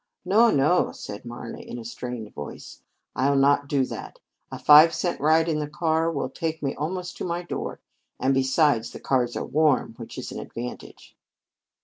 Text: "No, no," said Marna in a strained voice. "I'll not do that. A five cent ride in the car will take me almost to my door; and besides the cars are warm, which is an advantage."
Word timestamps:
"No, 0.25 0.49
no," 0.49 0.91
said 0.93 1.25
Marna 1.25 1.59
in 1.59 1.77
a 1.77 1.85
strained 1.85 2.33
voice. 2.33 2.81
"I'll 3.15 3.35
not 3.35 3.67
do 3.67 3.85
that. 3.85 4.17
A 4.51 4.57
five 4.57 4.95
cent 4.95 5.21
ride 5.21 5.47
in 5.47 5.59
the 5.59 5.69
car 5.69 6.11
will 6.11 6.27
take 6.31 6.63
me 6.63 6.73
almost 6.73 7.17
to 7.17 7.23
my 7.23 7.43
door; 7.43 7.79
and 8.19 8.33
besides 8.33 8.89
the 8.93 8.99
cars 8.99 9.37
are 9.37 9.45
warm, 9.45 9.93
which 9.99 10.17
is 10.17 10.31
an 10.31 10.39
advantage." 10.39 11.15